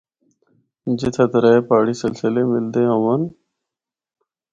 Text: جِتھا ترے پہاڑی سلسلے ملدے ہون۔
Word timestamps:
جِتھا 0.99 1.25
ترے 1.31 1.53
پہاڑی 1.67 1.93
سلسلے 2.01 2.43
ملدے 2.51 2.83
ہون۔ 2.91 3.21